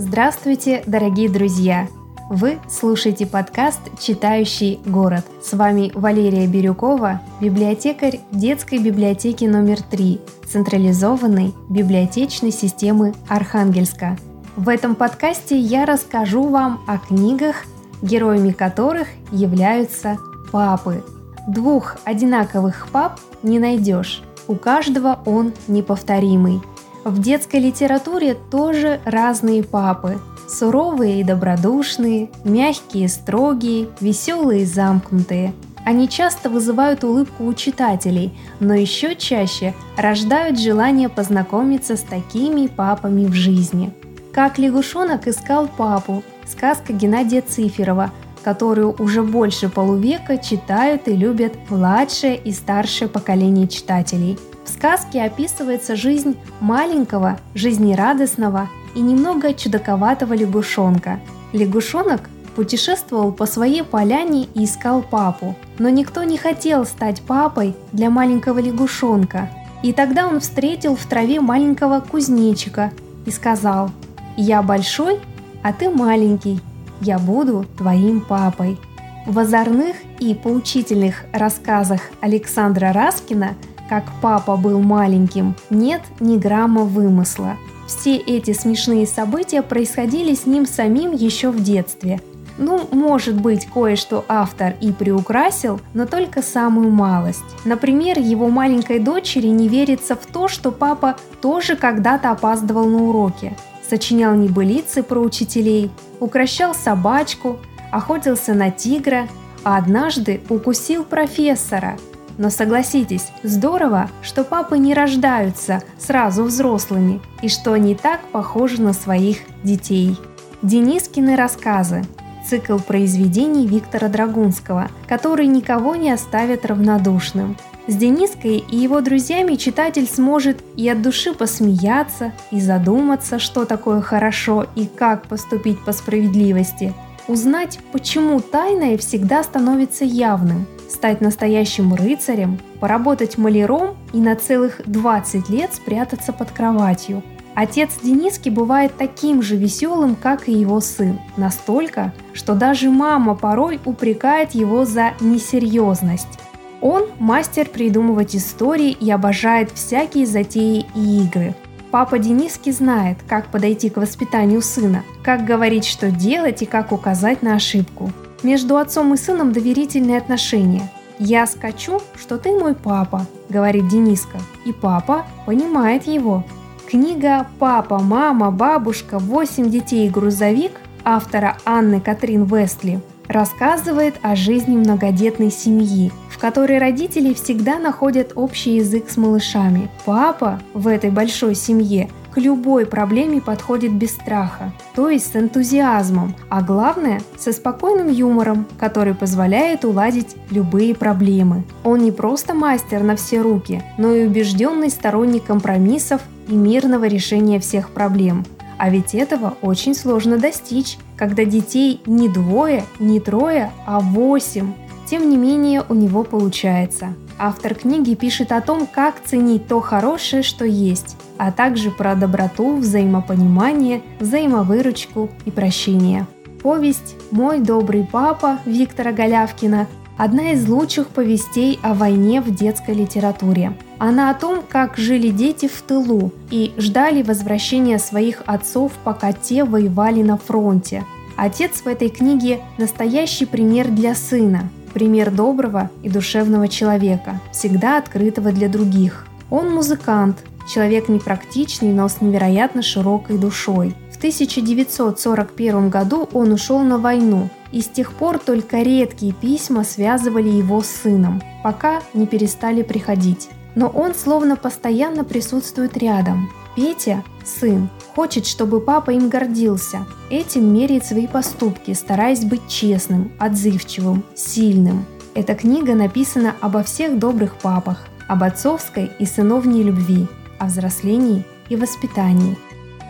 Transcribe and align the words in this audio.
Здравствуйте, 0.00 0.84
дорогие 0.86 1.28
друзья! 1.28 1.88
Вы 2.30 2.60
слушаете 2.70 3.26
подкаст 3.26 3.80
«Читающий 3.98 4.78
город». 4.86 5.24
С 5.42 5.54
вами 5.54 5.90
Валерия 5.92 6.46
Бирюкова, 6.46 7.20
библиотекарь 7.40 8.20
детской 8.30 8.78
библиотеки 8.78 9.44
номер 9.44 9.82
3 9.82 10.20
централизованной 10.46 11.52
библиотечной 11.68 12.52
системы 12.52 13.12
Архангельска. 13.26 14.16
В 14.54 14.68
этом 14.68 14.94
подкасте 14.94 15.58
я 15.58 15.84
расскажу 15.84 16.44
вам 16.44 16.80
о 16.86 16.98
книгах, 16.98 17.64
героями 18.00 18.52
которых 18.52 19.08
являются 19.32 20.16
папы. 20.52 21.02
Двух 21.48 21.96
одинаковых 22.04 22.86
пап 22.92 23.18
не 23.42 23.58
найдешь. 23.58 24.22
У 24.46 24.54
каждого 24.54 25.18
он 25.26 25.54
неповторимый– 25.66 26.60
в 27.10 27.20
детской 27.20 27.60
литературе 27.60 28.34
тоже 28.34 29.00
разные 29.04 29.62
папы. 29.62 30.18
Суровые 30.48 31.20
и 31.20 31.24
добродушные, 31.24 32.30
мягкие 32.44 33.04
и 33.04 33.08
строгие, 33.08 33.88
веселые 34.00 34.62
и 34.62 34.64
замкнутые. 34.64 35.52
Они 35.84 36.08
часто 36.08 36.50
вызывают 36.50 37.04
улыбку 37.04 37.44
у 37.44 37.54
читателей, 37.54 38.36
но 38.60 38.74
еще 38.74 39.14
чаще 39.14 39.74
рождают 39.96 40.58
желание 40.58 41.08
познакомиться 41.08 41.96
с 41.96 42.00
такими 42.00 42.66
папами 42.66 43.26
в 43.26 43.32
жизни. 43.32 43.92
Как 44.32 44.58
лягушонок 44.58 45.28
искал 45.28 45.68
папу, 45.68 46.22
сказка 46.46 46.92
Геннадия 46.92 47.40
Циферова, 47.40 48.10
которую 48.42 48.94
уже 48.98 49.22
больше 49.22 49.68
полувека 49.68 50.38
читают 50.38 51.08
и 51.08 51.16
любят 51.16 51.54
младшее 51.68 52.36
и 52.36 52.52
старшее 52.52 53.08
поколение 53.08 53.68
читателей– 53.68 54.38
в 54.68 54.70
сказке 54.70 55.22
описывается 55.22 55.96
жизнь 55.96 56.36
маленького, 56.60 57.38
жизнерадостного 57.54 58.68
и 58.94 59.00
немного 59.00 59.54
чудаковатого 59.54 60.34
лягушонка. 60.34 61.20
Лягушонок 61.54 62.28
путешествовал 62.54 63.32
по 63.32 63.46
своей 63.46 63.82
поляне 63.82 64.46
и 64.54 64.64
искал 64.64 65.00
папу, 65.00 65.56
но 65.78 65.88
никто 65.88 66.22
не 66.22 66.36
хотел 66.36 66.84
стать 66.84 67.22
папой 67.22 67.74
для 67.92 68.10
маленького 68.10 68.58
лягушонка. 68.58 69.48
И 69.82 69.94
тогда 69.94 70.28
он 70.28 70.40
встретил 70.40 70.96
в 70.96 71.06
траве 71.06 71.40
маленького 71.40 72.00
кузнечика 72.00 72.92
и 73.24 73.30
сказал 73.30 73.90
«Я 74.36 74.60
большой, 74.62 75.18
а 75.62 75.72
ты 75.72 75.88
маленький, 75.88 76.60
я 77.00 77.18
буду 77.18 77.64
твоим 77.78 78.20
папой». 78.20 78.78
В 79.24 79.38
озорных 79.38 79.96
и 80.20 80.34
поучительных 80.34 81.24
рассказах 81.32 82.02
Александра 82.20 82.92
Раскина– 82.92 83.54
как 83.88 84.04
папа 84.20 84.56
был 84.56 84.80
маленьким, 84.80 85.54
нет 85.70 86.02
ни 86.20 86.36
грамма 86.36 86.82
вымысла. 86.82 87.56
Все 87.86 88.16
эти 88.16 88.52
смешные 88.52 89.06
события 89.06 89.62
происходили 89.62 90.34
с 90.34 90.44
ним 90.44 90.66
самим 90.66 91.12
еще 91.12 91.50
в 91.50 91.62
детстве. 91.62 92.20
Ну, 92.58 92.86
может 92.90 93.40
быть, 93.40 93.66
кое-что 93.66 94.24
автор 94.28 94.74
и 94.80 94.92
приукрасил, 94.92 95.80
но 95.94 96.06
только 96.06 96.42
самую 96.42 96.90
малость. 96.90 97.44
Например, 97.64 98.18
его 98.18 98.48
маленькой 98.48 98.98
дочери 98.98 99.46
не 99.46 99.68
верится 99.68 100.16
в 100.16 100.26
то, 100.26 100.48
что 100.48 100.70
папа 100.70 101.16
тоже 101.40 101.76
когда-то 101.76 102.30
опаздывал 102.30 102.86
на 102.86 103.04
уроки. 103.04 103.56
Сочинял 103.88 104.34
небылицы 104.34 105.02
про 105.02 105.20
учителей, 105.20 105.90
укращал 106.20 106.74
собачку, 106.74 107.58
охотился 107.90 108.52
на 108.52 108.70
тигра, 108.70 109.28
а 109.64 109.78
однажды 109.78 110.42
укусил 110.50 111.04
профессора– 111.04 111.96
но 112.38 112.50
согласитесь, 112.50 113.28
здорово, 113.42 114.08
что 114.22 114.44
папы 114.44 114.78
не 114.78 114.94
рождаются 114.94 115.82
сразу 115.98 116.44
взрослыми 116.44 117.20
и 117.42 117.48
что 117.48 117.72
они 117.72 117.94
так 117.94 118.20
похожи 118.32 118.80
на 118.80 118.92
своих 118.92 119.38
детей. 119.64 120.16
Денискины 120.62 121.36
рассказы 121.36 122.04
цикл 122.48 122.78
произведений 122.78 123.66
Виктора 123.66 124.08
Драгунского, 124.08 124.88
который 125.06 125.46
никого 125.46 125.96
не 125.96 126.10
оставит 126.10 126.64
равнодушным. 126.64 127.56
С 127.88 127.94
Дениской 127.94 128.58
и 128.58 128.76
его 128.76 129.00
друзьями 129.00 129.56
читатель 129.56 130.06
сможет 130.06 130.62
и 130.76 130.88
от 130.88 131.02
души 131.02 131.34
посмеяться, 131.34 132.32
и 132.50 132.60
задуматься, 132.60 133.38
что 133.38 133.64
такое 133.64 134.00
хорошо 134.00 134.66
и 134.76 134.86
как 134.86 135.26
поступить 135.26 135.82
по 135.84 135.92
справедливости, 135.92 136.94
узнать, 137.28 137.78
почему 137.92 138.40
тайное 138.40 138.96
всегда 138.98 139.42
становится 139.42 140.04
явным– 140.04 140.66
стать 140.88 141.20
настоящим 141.20 141.94
рыцарем, 141.94 142.58
поработать 142.80 143.38
маляром 143.38 143.96
и 144.12 144.18
на 144.18 144.36
целых 144.36 144.80
20 144.86 145.48
лет 145.48 145.74
спрятаться 145.74 146.32
под 146.32 146.50
кроватью. 146.50 147.22
Отец 147.54 147.98
Дениски 148.02 148.50
бывает 148.50 148.92
таким 148.96 149.42
же 149.42 149.56
веселым, 149.56 150.14
как 150.14 150.48
и 150.48 150.52
его 150.52 150.80
сын. 150.80 151.18
Настолько, 151.36 152.12
что 152.32 152.54
даже 152.54 152.88
мама 152.88 153.34
порой 153.34 153.80
упрекает 153.84 154.52
его 154.52 154.84
за 154.84 155.14
несерьезность. 155.20 156.38
Он 156.80 157.06
мастер 157.18 157.68
придумывать 157.68 158.36
истории 158.36 158.92
и 158.92 159.10
обожает 159.10 159.72
всякие 159.72 160.24
затеи 160.24 160.86
и 160.94 161.24
игры. 161.24 161.56
Папа 161.90 162.18
Дениски 162.18 162.70
знает, 162.70 163.18
как 163.26 163.50
подойти 163.50 163.90
к 163.90 163.96
воспитанию 163.96 164.62
сына, 164.62 165.02
как 165.24 165.44
говорить, 165.44 165.84
что 165.84 166.10
делать 166.12 166.62
и 166.62 166.66
как 166.66 166.92
указать 166.92 167.42
на 167.42 167.56
ошибку. 167.56 168.12
Между 168.42 168.76
отцом 168.76 169.14
и 169.14 169.16
сыном 169.16 169.52
доверительные 169.52 170.18
отношения. 170.18 170.90
«Я 171.18 171.46
скачу, 171.46 172.00
что 172.16 172.38
ты 172.38 172.52
мой 172.52 172.74
папа»,— 172.74 173.26
говорит 173.48 173.88
Дениска. 173.88 174.38
И 174.64 174.72
папа 174.72 175.26
понимает 175.46 176.06
его. 176.06 176.44
Книга 176.88 177.46
«Папа, 177.58 177.98
мама, 177.98 178.50
бабушка, 178.50 179.18
восемь 179.18 179.68
детей 179.68 180.06
и 180.06 180.10
грузовик» 180.10 180.72
автора 181.04 181.58
Анны 181.64 182.00
Катрин 182.00 182.44
Вестли 182.44 183.00
рассказывает 183.28 184.14
о 184.22 184.34
жизни 184.34 184.76
многодетной 184.76 185.50
семьи, 185.50 186.10
в 186.30 186.38
которой 186.38 186.78
родители 186.78 187.34
всегда 187.34 187.78
находят 187.78 188.32
общий 188.34 188.76
язык 188.76 189.10
с 189.10 189.16
малышами. 189.16 189.90
Папа 190.04 190.60
в 190.72 190.88
этой 190.88 191.10
большой 191.10 191.54
семье 191.54 192.08
к 192.32 192.38
любой 192.38 192.86
проблеме 192.86 193.40
подходит 193.40 193.92
без 193.92 194.12
страха, 194.12 194.72
то 194.94 195.08
есть 195.08 195.32
с 195.32 195.36
энтузиазмом, 195.36 196.34
а 196.48 196.62
главное– 196.62 197.20
со 197.38 197.52
спокойным 197.52 198.08
юмором, 198.08 198.66
который 198.78 199.14
позволяет 199.14 199.84
уладить 199.84 200.36
любые 200.50 200.94
проблемы. 200.94 201.64
Он 201.84 202.00
не 202.00 202.12
просто 202.12 202.54
мастер 202.54 203.02
на 203.02 203.16
все 203.16 203.40
руки, 203.40 203.82
но 203.96 204.12
и 204.14 204.26
убежденный 204.26 204.90
сторонник 204.90 205.44
компромиссов 205.44 206.20
и 206.48 206.54
мирного 206.54 207.06
решения 207.06 207.60
всех 207.60 207.90
проблем. 207.90 208.44
А 208.78 208.90
ведь 208.90 209.14
этого 209.14 209.54
очень 209.60 209.94
сложно 209.94 210.38
достичь, 210.38 210.98
когда 211.16 211.44
детей 211.44 212.00
не 212.06 212.28
двое, 212.28 212.84
не 213.00 213.18
трое, 213.18 213.72
а 213.86 214.00
восемь. 214.00 214.72
Тем 215.06 215.30
не 215.30 215.36
менее, 215.36 215.84
у 215.88 215.94
него 215.94 216.22
получается. 216.22 217.14
Автор 217.38 217.76
книги 217.76 218.14
пишет 218.14 218.50
о 218.50 218.60
том, 218.60 218.86
как 218.86 219.22
ценить 219.24 219.68
то 219.68 219.80
хорошее, 219.80 220.42
что 220.42 220.64
есть, 220.64 221.16
а 221.36 221.52
также 221.52 221.92
про 221.92 222.16
доброту, 222.16 222.76
взаимопонимание, 222.76 224.02
взаимовыручку 224.18 225.30
и 225.44 225.50
прощение. 225.52 226.26
Повесть 226.62 227.14
«Мой 227.30 227.60
добрый 227.60 228.04
папа» 228.10 228.58
Виктора 228.64 229.12
Голявкина– 229.12 229.86
одна 230.18 230.50
из 230.50 230.68
лучших 230.68 231.08
повестей 231.08 231.78
о 231.82 231.94
войне 231.94 232.40
в 232.40 232.52
детской 232.52 232.94
литературе. 232.94 233.72
Она 233.98 234.30
о 234.30 234.34
том, 234.34 234.64
как 234.68 234.96
жили 234.96 235.28
дети 235.30 235.68
в 235.68 235.80
тылу 235.82 236.32
и 236.50 236.72
ждали 236.76 237.22
возвращения 237.22 238.00
своих 238.00 238.42
отцов, 238.46 238.90
пока 239.04 239.32
те 239.32 239.62
воевали 239.62 240.22
на 240.22 240.36
фронте. 240.36 241.04
Отец 241.36 241.82
в 241.82 241.86
этой 241.86 242.08
книге– 242.08 242.58
настоящий 242.78 243.46
пример 243.46 243.86
для 243.86 244.16
сына, 244.16 244.70
пример 244.88 245.30
доброго 245.30 245.90
и 246.02 246.08
душевного 246.08 246.68
человека, 246.68 247.40
всегда 247.52 247.98
открытого 247.98 248.52
для 248.52 248.68
других. 248.68 249.26
Он 249.50 249.70
музыкант, 249.70 250.38
человек 250.68 251.08
непрактичный, 251.08 251.92
но 251.92 252.08
с 252.08 252.20
невероятно 252.20 252.82
широкой 252.82 253.38
душой. 253.38 253.94
В 254.12 254.18
1941 254.18 255.90
году 255.90 256.28
он 256.32 256.52
ушел 256.52 256.80
на 256.80 256.98
войну, 256.98 257.48
и 257.72 257.80
с 257.80 257.86
тех 257.86 258.12
пор 258.12 258.38
только 258.38 258.82
редкие 258.82 259.32
письма 259.32 259.84
связывали 259.84 260.48
его 260.48 260.82
с 260.82 260.86
сыном, 260.86 261.42
пока 261.62 262.02
не 262.14 262.26
перестали 262.26 262.82
приходить. 262.82 263.48
Но 263.74 263.88
он 263.88 264.14
словно 264.14 264.56
постоянно 264.56 265.24
присутствует 265.24 265.96
рядом. 265.96 266.50
Петя, 266.78 267.24
сын, 267.44 267.88
хочет, 268.14 268.46
чтобы 268.46 268.80
папа 268.80 269.10
им 269.10 269.28
гордился. 269.28 270.06
Этим 270.30 270.72
меряет 270.72 271.04
свои 271.04 271.26
поступки, 271.26 271.92
стараясь 271.92 272.44
быть 272.44 272.68
честным, 272.68 273.32
отзывчивым, 273.40 274.22
сильным. 274.36 275.04
Эта 275.34 275.56
книга 275.56 275.96
написана 275.96 276.54
обо 276.60 276.84
всех 276.84 277.18
добрых 277.18 277.56
папах, 277.56 278.06
об 278.28 278.44
отцовской 278.44 279.10
и 279.18 279.26
сыновней 279.26 279.82
любви, 279.82 280.28
о 280.60 280.66
взрослении 280.66 281.44
и 281.68 281.74
воспитании. 281.74 282.56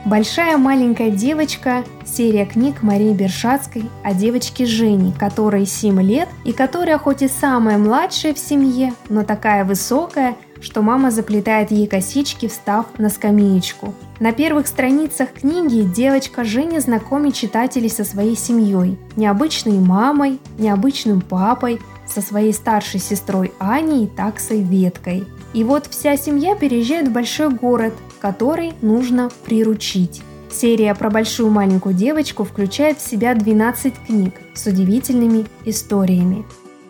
«Большая 0.06 0.56
маленькая 0.56 1.10
девочка»– 1.10 1.84
серия 2.06 2.46
книг 2.46 2.82
Марии 2.82 3.12
Бершацкой 3.12 3.90
о 4.02 4.14
девочке 4.14 4.64
Жене, 4.64 5.12
которой 5.18 5.66
7 5.66 6.00
лет 6.00 6.30
и 6.44 6.52
которая 6.52 6.96
хоть 6.96 7.20
и 7.20 7.28
самая 7.28 7.76
младшая 7.76 8.32
в 8.32 8.38
семье, 8.38 8.94
но 9.10 9.24
такая 9.24 9.66
высокая, 9.66 10.36
что 10.60 10.82
мама 10.82 11.10
заплетает 11.10 11.70
ей 11.70 11.86
косички, 11.86 12.48
встав 12.48 12.86
на 12.98 13.08
скамеечку. 13.08 13.94
На 14.20 14.32
первых 14.32 14.66
страницах 14.66 15.32
книги 15.32 15.82
девочка 15.82 16.44
Женя 16.44 16.80
знакомит 16.80 17.34
читателей 17.34 17.90
со 17.90 18.04
своей 18.04 18.36
семьей, 18.36 18.98
необычной 19.16 19.78
мамой, 19.78 20.38
необычным 20.58 21.20
папой, 21.20 21.80
со 22.06 22.20
своей 22.20 22.52
старшей 22.52 23.00
сестрой 23.00 23.52
Аней 23.58 24.04
и 24.04 24.08
таксой 24.08 24.62
Веткой. 24.62 25.24
И 25.52 25.64
вот 25.64 25.86
вся 25.86 26.16
семья 26.16 26.54
переезжает 26.54 27.08
в 27.08 27.12
большой 27.12 27.50
город, 27.50 27.94
который 28.20 28.72
нужно 28.80 29.30
приручить. 29.44 30.22
Серия 30.50 30.94
про 30.94 31.10
большую 31.10 31.50
маленькую 31.50 31.94
девочку 31.94 32.44
включает 32.44 32.98
в 32.98 33.08
себя 33.08 33.34
12 33.34 33.94
книг 34.06 34.34
с 34.54 34.66
удивительными 34.66 35.46
историями. 35.64 36.44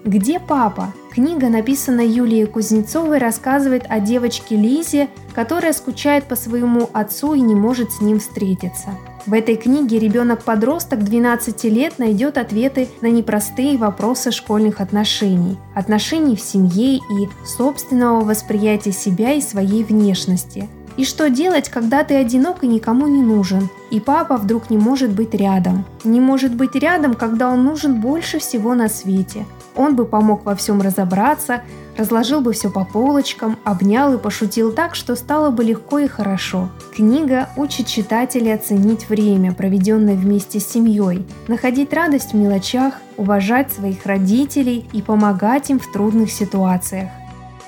«Где 0.09 0.41
папа?» 0.41 0.95
Книга, 1.11 1.51
написанная 1.51 2.07
Юлией 2.07 2.47
Кузнецовой, 2.47 3.19
рассказывает 3.19 3.85
о 3.91 4.01
девочке 4.01 4.57
Лизе, 4.57 5.11
которая 5.35 5.75
скучает 5.75 6.25
по 6.25 6.35
своему 6.35 6.89
отцу 6.95 7.35
и 7.35 7.43
не 7.43 7.55
может 7.55 7.93
с 7.93 8.01
ним 8.01 8.19
встретиться. 8.19 8.95
В 9.27 9.35
этой 9.35 9.57
книге 9.57 9.99
ребенок-подросток 9.99 11.05
12 11.05 11.63
лет 11.65 11.99
найдет 11.99 12.39
ответы 12.39 12.89
на 13.03 13.09
непростые 13.09 13.77
вопросы 13.77 14.31
школьных 14.31 14.81
отношений, 14.81 15.59
отношений 15.75 16.37
в 16.37 16.41
семье 16.41 16.97
и 16.97 17.29
собственного 17.45 18.25
восприятия 18.25 18.93
себя 18.93 19.35
и 19.35 19.43
своей 19.43 19.85
внешности. 19.85 20.71
И 20.97 21.05
что 21.05 21.29
делать, 21.29 21.69
когда 21.69 22.03
ты 22.03 22.15
одинок 22.15 22.65
и 22.65 22.67
никому 22.67 23.09
не 23.09 23.21
нужен, 23.21 23.69
и 23.91 24.01
папа 24.01 24.39
вдруг 24.39 24.71
не 24.71 24.79
может 24.79 25.11
быть 25.11 25.35
рядом? 25.35 25.85
Не 26.03 26.19
может 26.19 26.55
быть 26.55 26.75
рядом, 26.75 27.13
когда 27.13 27.51
он 27.51 27.63
нужен 27.65 28.01
больше 28.01 28.39
всего 28.39 28.75
на 28.75 28.89
свете. 28.89 29.45
Он 29.77 29.97
бы 29.97 30.05
помог 30.05 30.45
во 30.45 30.55
всем 30.55 30.81
разобраться, 30.81 31.63
разложил 31.97 32.41
бы 32.41 32.53
все 32.53 32.71
по 32.71 32.85
полочкам, 32.85 33.59
обнял 33.65 34.15
и 34.15 34.19
пошутил 34.19 34.73
так, 34.73 34.95
что 34.95 35.17
стало 35.17 35.51
бы 35.51 35.65
легко 35.65 35.99
и 35.99 36.09
хорошо. 36.09 36.69
Книга 36.95 37.49
учит 37.57 37.87
читателей 37.87 38.55
оценить 38.55 39.09
время, 39.09 39.53
проведенное 39.53 40.15
вместе 40.15 40.61
с 40.61 40.67
семьей, 40.67 41.27
находить 41.49 41.93
радость 41.93 42.33
в 42.33 42.37
мелочах, 42.37 42.95
уважать 43.17 43.73
своих 43.73 44.07
родителей 44.07 44.89
и 44.93 45.03
помогать 45.03 45.71
им 45.71 45.79
в 45.79 45.91
трудных 45.93 46.31
ситуациях. 46.33 47.11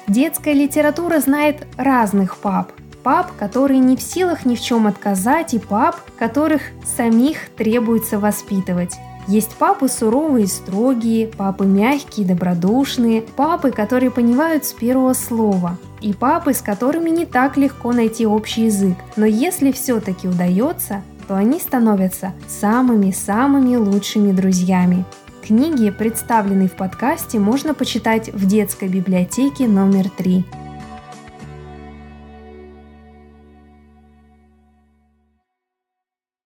Детская 0.06 0.54
литература 0.54 1.20
знает 1.20 1.66
разных 1.76 2.36
пап, 2.36 2.72
пап, 3.02 3.32
которые 3.38 3.78
не 3.78 3.96
в 3.96 4.02
силах 4.02 4.44
ни 4.44 4.56
в 4.56 4.60
чем 4.60 4.86
отказать, 4.86 5.54
и 5.54 5.58
пап, 5.58 5.96
которых 6.18 6.62
самих 6.84 7.48
требуется 7.56 8.18
воспитывать. 8.18 8.96
Есть 9.28 9.54
папы 9.56 9.88
суровые 9.88 10.44
и 10.44 10.48
строгие, 10.48 11.26
папы 11.28 11.66
мягкие 11.66 12.24
и 12.24 12.28
добродушные, 12.28 13.22
папы, 13.22 13.70
которые 13.70 14.10
понимают 14.10 14.64
с 14.64 14.72
первого 14.72 15.12
слова, 15.12 15.78
и 16.00 16.12
папы, 16.12 16.52
с 16.54 16.62
которыми 16.62 17.10
не 17.10 17.26
так 17.26 17.56
легко 17.56 17.92
найти 17.92 18.26
общий 18.26 18.66
язык. 18.66 18.96
Но 19.16 19.26
если 19.26 19.72
все-таки 19.72 20.26
удается, 20.26 21.02
то 21.28 21.36
они 21.36 21.60
становятся 21.60 22.32
самыми-самыми 22.48 23.76
лучшими 23.76 24.32
друзьями. 24.32 25.04
Книги, 25.46 25.90
представленные 25.90 26.68
в 26.68 26.72
подкасте, 26.72 27.38
можно 27.38 27.72
почитать 27.72 28.32
в 28.32 28.46
детской 28.46 28.88
библиотеке 28.88 29.66
номер 29.68 30.10
3. 30.10 30.44